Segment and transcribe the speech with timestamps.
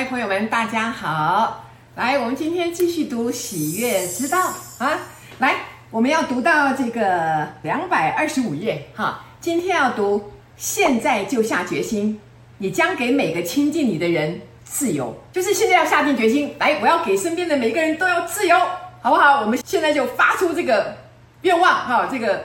[0.00, 1.62] 嗨，朋友们，大家好！
[1.94, 4.38] 来，我们今天继续读《喜悦之道》
[4.82, 4.98] 啊！
[5.40, 5.56] 来，
[5.90, 9.22] 我们要读到这个两百二十五页哈。
[9.42, 12.18] 今天要读，现在就下决心，
[12.56, 16.56] 你将给每个亲近你的人自由，就是现在要下定决心。
[16.58, 18.58] 来，我要给身边的每个人都要自由，
[19.02, 19.42] 好不好？
[19.42, 20.96] 我们现在就发出这个
[21.42, 22.42] 愿望哈，这个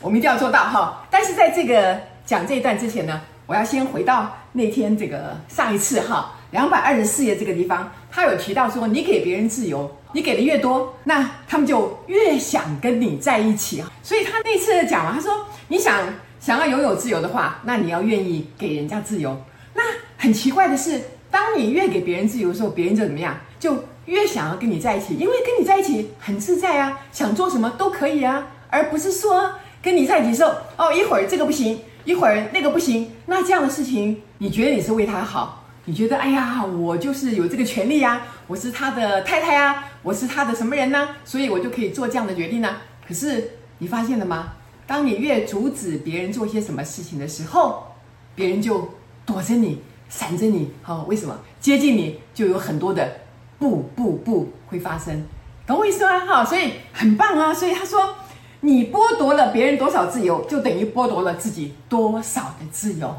[0.00, 1.04] 我们一定要做到哈。
[1.10, 6.33] 但是在这个讲这一段之前呢，我要先回到那天这个上一次哈。
[6.54, 13.90] 两百二十四页这个地方，他有提到说，你给别人自由，你给的越多，那他们就越想跟你在一起啊。
[14.04, 15.32] 所以他那次讲了，他说，
[15.66, 16.00] 你想
[16.38, 19.36] 想要拥有自由的话，那你要愿意给人家自由。
[19.74, 19.82] 那
[20.16, 29.50] 很奇怪的是，当你越给别人自由的时候，别人就怎么样，就越想要跟你在一起，因为跟你在一起很自在啊，想做什么都可以啊，而不是说
[29.82, 35.63] 跟你在一起的时候，哦，一会儿这个不行，一会儿那个不行，那这样的事情，你觉得你是为他好？
[35.86, 41.10] 你觉得，哎呀，我就是有这个权利呀，我是他的太太呀，我是他的什么人呢？
[41.24, 42.76] 所以我就可以做这样的决定呢。
[43.06, 44.54] 可是你发现了吗？
[44.86, 47.94] 当你越阻止别人做些什么事情的时候，
[48.34, 48.94] 别人就
[49.26, 50.72] 躲着你，闪着你。
[50.82, 51.38] 好，为什么？
[51.60, 53.20] 接近你就有很多的
[53.58, 55.24] 不不不会发生，
[55.66, 56.20] 懂我意思吗？
[56.20, 57.52] 哈，所以很棒啊。
[57.52, 58.14] 所以他说，
[58.60, 63.14] 你剥夺了别人多少自由，就等于剥夺了自己多少的自由。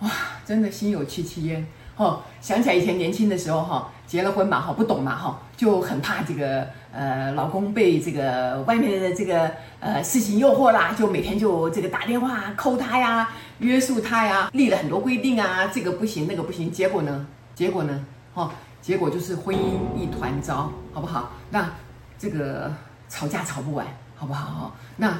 [0.00, 0.10] 哇，
[0.46, 1.66] 真的心有戚戚焉。
[1.98, 17.26] 哦，想起来以前年轻的时候哈，结了婚嘛哈，不懂嘛哈，就很怕这个呃老公被这个外面的这个呃事情诱惑啦，就每天就这个打电话抠他呀，约束他呀，立了很多规定啊，这个不行那个不行，结果呢，
[17.56, 19.60] 结果呢，哈，结果就是婚姻
[19.96, 21.32] 一团糟，好不好？
[21.50, 21.68] 那
[22.16, 22.72] 这个
[23.08, 24.76] 吵架吵不完，好不好？
[24.96, 25.18] 那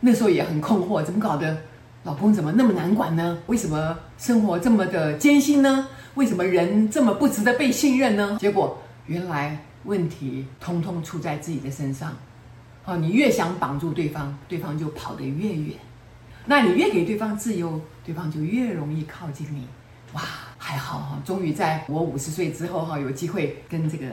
[0.00, 1.56] 那时候也很困惑，怎么搞的？
[2.02, 3.38] 老公怎么那么难管呢？
[3.46, 5.86] 为什么生活这么的艰辛呢？
[6.14, 8.38] 为什么人这么不值得被信任呢？
[8.40, 12.16] 结果原来问题通通出在自己的身上。
[12.86, 15.76] 哦，你越想绑住对方，对方就跑得越远。
[16.46, 19.68] 那你越给对方自由，对方就越容易靠近你。
[20.14, 20.22] 哇，
[20.56, 24.06] 还好哈，终于在我五十岁之后哈，有机会跟这个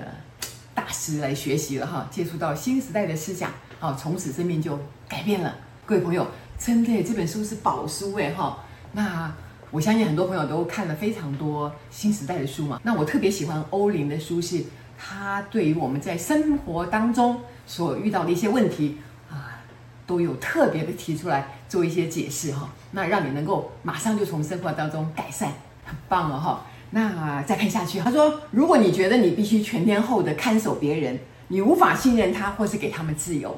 [0.75, 3.49] 大师来学习了哈，接触到新时代的思想，
[3.79, 4.77] 好，从此生命就
[5.07, 5.55] 改变了。
[5.85, 8.59] 各位朋友，真的这本书是宝书哎哈，
[8.93, 9.31] 那。
[9.69, 12.79] 我相信很多朋友都看了非常多新时代的书嘛。
[12.83, 14.63] 那我特别喜欢欧林的书，是
[14.97, 18.97] 他对于我们在生活当中所遇到的一些问题
[19.29, 19.59] 啊，
[20.07, 22.69] 都有特别的提出来做一些解释哈。
[22.91, 25.51] 那让你能够马上就从生活当中改善，
[25.83, 26.65] 很棒了哈。
[26.91, 31.19] 那再看下去，他说，如果你觉得你必须全天候的看守别人，
[31.49, 33.53] 你无法信任他，或是给他们自由。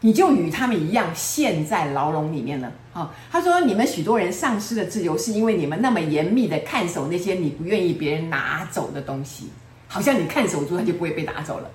[0.00, 2.72] 你就与他们一样陷在牢笼里面了。
[2.92, 9.48] 好，他说：“你们许多人丧失了自由，是因为你们那么严密的看守那些你不愿意别人拿走的东西，
[9.88, 11.70] 好像你看守住，他就不会被拿走了。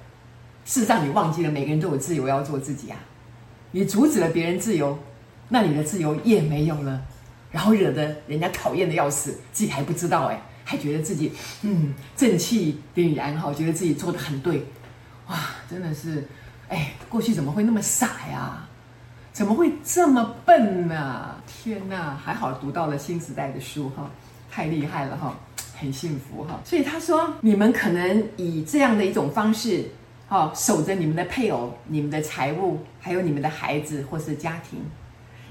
[0.65, 2.97] 事实上，你忘记了每个人都有自由要做自己啊。
[3.71, 4.97] 你阻止了别人自由，
[5.49, 7.01] 那你的自由也没有了，
[7.51, 14.65] 然后惹得人家讨厌的要死，自己还不知道哎，还觉得自己嗯正气凛然哈，觉得自己做的很对，
[15.27, 15.37] 哇，
[15.69, 16.25] 真的是。”
[16.73, 18.67] 哎，过去怎么会那么傻呀？
[19.31, 21.35] 怎么会这么笨呢？
[21.45, 24.09] 天哪，还好读到了新时代的书哈，
[24.49, 25.37] 太厉害了哈，
[25.79, 26.59] 很幸福哈。
[26.65, 29.87] 所以他说，你们可能以这样的一种方式，
[30.27, 34.79] 哈，守着你们的配偶、你们的财物，还有你们的孩子或是家庭。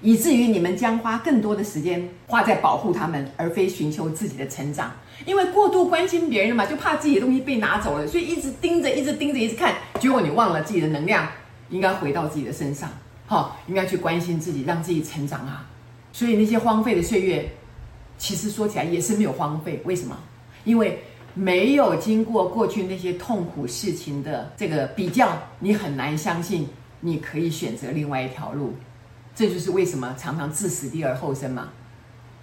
[0.02, 4.92] 以至于你们将花更多的时间花在保护他们，而非寻求自己的成长。
[5.24, 9.74] 因为过度关心别人嘛，就怕自己的东西被拿走了，所以一直盯着，一直盯着，一直看。
[10.00, 11.28] 结果你忘了自己的能量
[11.70, 12.90] 应该回到自己的身上，
[13.26, 15.64] 好，应该去关心自己，让自己成长啊。
[16.12, 17.48] 所以那些荒废的岁月，
[18.18, 19.80] 其实说起来也是没有荒废。
[19.84, 20.18] 为什么？
[20.64, 20.98] 因为
[21.34, 26.66] 没有经过过去那些痛苦事情的这个比较，你很难相信
[27.00, 28.74] 你可以选择另外一条路。
[29.34, 31.68] 这就是为什么常常置死地而后生嘛。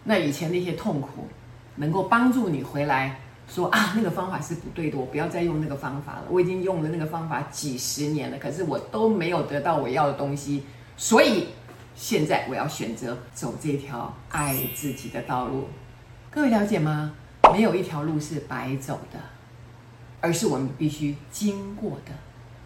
[0.03, 1.27] 那以前那些痛苦，
[1.75, 6.23] 能够帮助你回来，说啊，那个方法是不对的，我不要再用那个方法了。
[6.29, 10.63] 我已经用了那个方法几十年了，可是我都没有得到我要的东西，
[10.97, 11.49] 所以
[11.95, 15.67] 现在我要选择走这条爱自己的道路。
[16.31, 17.13] 各位了解吗？
[17.51, 19.19] 没有一条路是白走的，
[20.21, 22.11] 而是我们必须经过的。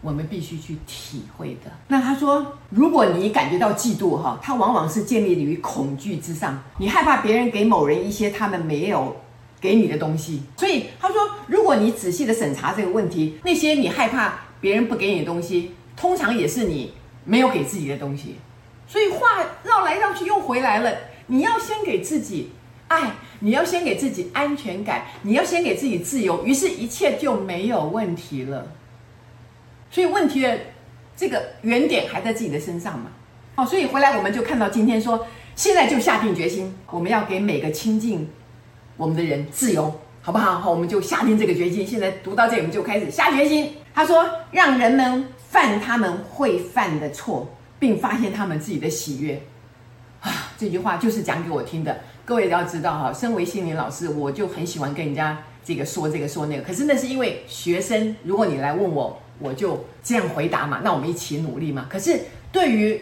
[0.04, 1.72] 我们必须去体会的。
[1.88, 6.62] 那他说，如果你感觉到嫉妒，哈，它往往是建立于恐惧之上。
[6.78, 9.16] 你害怕别人给某人一些他们没有
[9.62, 11.16] 给你的东西，所以他说，
[11.48, 16.92] 如果你仔细的审查这个问题，那些你害怕别人不给你的东西，通常也是你
[17.24, 18.36] 没有给自己的东西。
[18.86, 19.20] 所以话
[19.64, 20.92] 绕来绕去又回来了，
[21.28, 22.52] 你要先给自己
[22.90, 28.68] 爱，你要先给自己安全感，你要先给自己自由，于是一切就没有问题了。
[29.94, 30.57] 所以问题的
[31.16, 33.12] 这个原点还在自己的身上嘛？
[33.57, 38.28] 哦，所以回来我们就看到今天说，现在就下定决心，我们要给每个亲近
[38.98, 40.57] 我们的人自由，好不好？
[40.57, 41.86] 好，我们就下定这个决心。
[41.86, 43.75] 现在读到这里，我们就开始下决心。
[43.94, 47.48] 他说，让人们犯他们会犯的错，
[47.78, 49.40] 并发现他们自己的喜悦。
[50.22, 51.95] 啊，这句话就是讲给我听的。
[52.25, 56.63] 各位要知道哈，身为心灵老师，我就很喜欢跟人家这个说这个说那个。
[56.63, 60.81] 可是那是因为学生，如果你来问我，我就这样回答嘛。
[60.83, 61.88] 那我们一起努力嘛。
[61.89, 62.21] 可是
[62.51, 63.01] 对于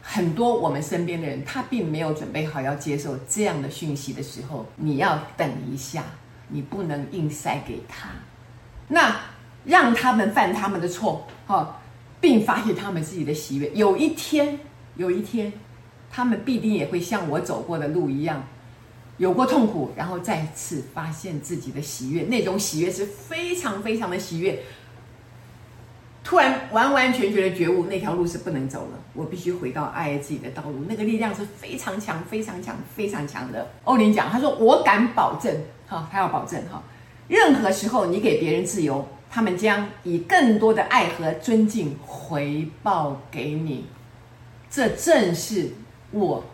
[0.00, 6.04] 很多我们身边的人，他并没有准备好要接受这样的讯息的时候，你要等一下，
[6.48, 8.08] 你不能硬塞给他。
[8.88, 9.20] 那
[9.64, 11.80] 让他们犯他们的错，哈，
[12.20, 13.70] 并发现他们自己的喜悦。
[13.74, 14.58] 有一天，
[14.96, 15.52] 有一天，
[16.10, 18.44] 他们必定也会像我走过的路一样，
[19.18, 22.24] 有过痛苦，然后再次发现自己的喜悦。
[22.24, 24.60] 那种喜悦是非常非常的喜悦。
[26.24, 28.98] 突然完完全全的觉悟，那条路是不能走了。
[29.12, 33.68] 我必须回到爱自己的道路，那个力量是非常强、非常强、非常强的。
[33.84, 35.52] 欧林讲，他说：“我敢保证，
[35.86, 36.80] 哈，他要保证哈，
[37.26, 43.86] 任何时候你给别人自由，他们将以更多的爱和尊敬回报给你。
[44.70, 45.72] 这正是
[46.12, 46.44] 我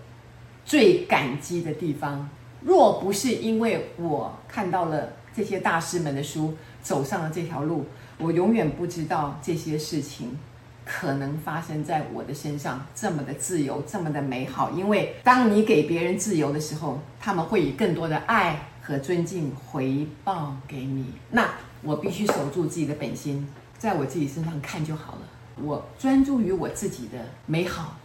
[0.64, 2.28] 最感激的地方。
[2.62, 7.84] 若不是因为我看到了这些大师们的书，走上了这条路。”
[8.18, 10.36] 我永远不知道这些事情
[10.84, 14.70] 可能发生在我的身上，这么的自由，这么的美好。
[14.70, 21.06] 因为当你给别人自由的时候，他们会以更多的爱和尊敬回报给你。
[21.30, 21.48] 那
[21.82, 23.46] 我必须守住自己的本心，
[23.78, 25.20] 在我自己身上看就好了。
[25.62, 27.96] 我专注于我自己的美好，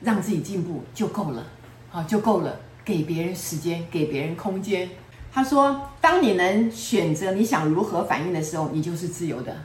[0.00, 1.46] 让自己进步就够了，
[1.88, 2.60] 好，就够了。
[2.82, 4.88] 给别人时间，给别人空间。
[5.32, 9.56] 他说：“当你能选择你想如何反应的时候，你就是自由的。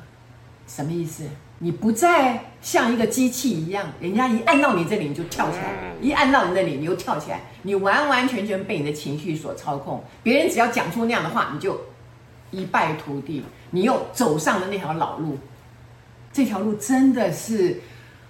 [0.67, 1.23] 什么意思？
[1.59, 10.03] 你不再像一个机器一样，人家一按到你这里你就跳起来，一按到你那里你又跳起来，你完完全全被你的情绪所操控。
[10.21, 11.79] 别人只要讲出那样的话，你就
[12.51, 15.37] 一败涂地，你又走上了那条老路。
[16.31, 17.81] 这条路真的是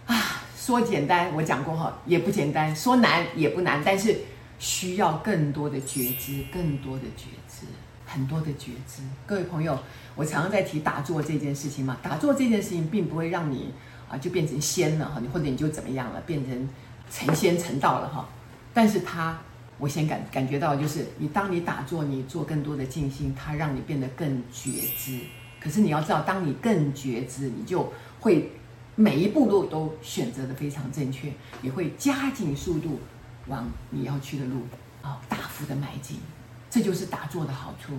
[0.05, 4.15] 啊，说简单我讲过哈，也不简单；说难也不难，但是。”
[4.57, 7.65] 需要更多的觉知，更多的觉知，
[8.05, 9.01] 很多的觉知。
[9.25, 9.77] 各位朋友，
[10.15, 11.97] 我常常在提打坐这件事情嘛。
[12.01, 13.73] 打坐这件事情并不会让你
[14.09, 16.69] 啊就变成仙了哈，你或者你就怎么样了，变成
[17.11, 18.27] 成仙成道了哈。
[18.73, 19.37] 但是它，
[19.77, 25.19] 我先感感觉到就是，你当你打坐，你做更多的静心，它让你变得更觉知。
[25.59, 28.51] 可是你要知道，当你更觉知，你就会
[28.95, 31.31] 每一步路都选择的非常正确，
[31.61, 32.99] 你会加紧速度。
[33.47, 34.61] 往你要去的路
[35.01, 36.17] 啊、哦，大幅的迈进，
[36.69, 37.93] 这就是打坐的好处。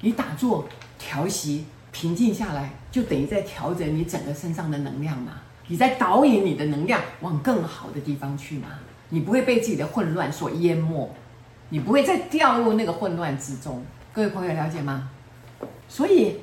[0.00, 0.68] 你打坐
[0.98, 5.40] 调息平静下来，就等于在调整你整个身上的能量嘛。
[5.66, 8.68] 你在导引你的能量往更好的地方去嘛。
[9.08, 11.10] 你不会被自己的混乱所淹没，
[11.68, 13.84] 你不会再掉入那个混乱之中。
[14.12, 15.10] 各位朋友了解吗？
[15.88, 16.40] 所以。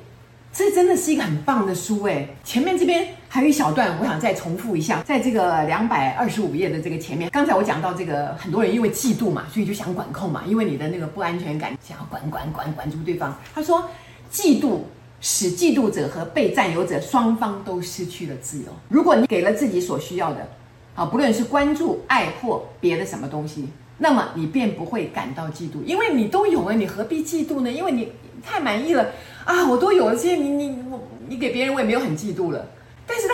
[0.50, 13.36] 这真的是一个很棒的书诶，前面这边还有一小段，我想再重复一下，在这个两百二十五页的这个前面，刚才我讲到这个很多人因为嫉妒嘛，所以就想管控嘛，因为你的那个不安全感，想要管管管管住对方。
[13.54, 13.84] 他说，
[14.32, 14.78] 嫉妒
[15.20, 18.66] 使嫉妒者和被占有者双方都失去了自由。
[18.88, 20.48] 如果你给了自己所需要的，
[20.94, 23.68] 啊，不论是关注、爱或别的什么东西，
[23.98, 27.70] 那么你便不会感到嫉妒，因为你都有了，你何必嫉妒呢？
[27.70, 28.10] 因为你
[28.42, 29.06] 太满意了。
[29.44, 32.66] 啊，我都有了这些，你你我你给别人，我也没有很嫉妒了。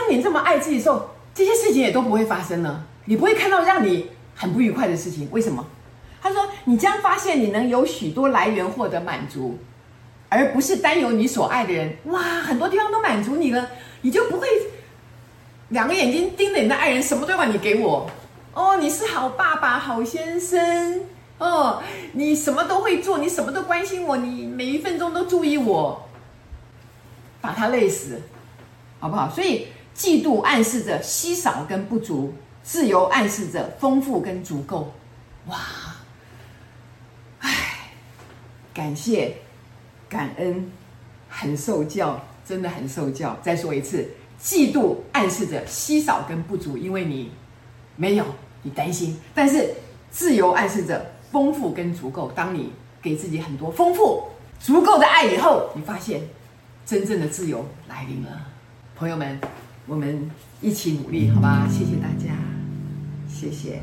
[0.04, 2.84] 当你这么爱自己的时候，这些事情也都不会发生了。
[3.06, 5.28] 你不会看到让你很不愉快的事情。
[5.30, 5.64] 为什么？
[6.20, 9.58] 他说，你将发现你能有许多来源获得满足，
[10.28, 11.96] 而不是单有你所爱的人。
[12.04, 13.66] 哇，很多地方都满足你了，
[14.02, 14.46] 你就不会
[15.70, 18.10] 两个眼睛盯着你的爱人，什么都要你给我。
[18.52, 21.00] 哦，你是好爸爸、好先生。
[21.38, 21.82] 哦，
[22.12, 26.08] 你什么都会做，你什么都关心我，你每一分钟都注意我，
[27.40, 28.22] 把他累死，
[29.00, 29.28] 好不好？
[29.28, 34.92] 所以嫉妒暗示着稀少跟不足，自由暗示着丰富跟足够。
[35.46, 35.58] 哇，
[37.40, 37.90] 唉，
[38.72, 39.36] 感谢，
[40.08, 40.70] 感恩，
[41.28, 43.38] 很受教，真的很受教。
[43.42, 44.08] 再说一次，
[44.42, 47.30] 嫉妒暗示着稀少跟不足，因为你
[47.96, 48.24] 没有，
[48.62, 49.74] 你担心；但是
[50.10, 51.14] 自由暗示着。
[51.34, 52.72] 丰富跟足够，当你
[53.02, 54.22] 给自己很多丰富、
[54.60, 56.22] 足够的爱以后，你发现
[56.86, 58.46] 真正的自由来临了。
[58.94, 59.40] 朋友们，
[59.86, 60.30] 我们
[60.62, 61.68] 一起努力，好吧？
[61.68, 62.34] 谢谢大家，
[63.28, 63.82] 谢谢。